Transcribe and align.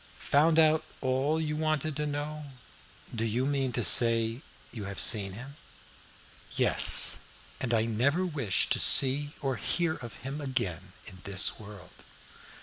"Found 0.31 0.57
out 0.57 0.83
all 0.99 1.39
you 1.39 1.55
wanted 1.55 1.95
to 1.97 2.07
know? 2.07 2.45
Do 3.13 3.23
you 3.23 3.45
mean 3.45 3.71
to 3.73 3.83
say 3.83 4.41
you 4.71 4.85
have 4.85 4.99
seen 4.99 5.33
him?" 5.33 5.57
"Yes, 6.53 7.19
and 7.59 7.71
I 7.71 7.85
never 7.85 8.25
wish 8.25 8.67
to 8.69 8.79
see 8.79 9.33
or 9.41 9.57
hear 9.57 9.93
of 9.97 10.15
him 10.25 10.41
again 10.41 10.93
in 11.05 11.19
this 11.23 11.59
world. 11.59 11.91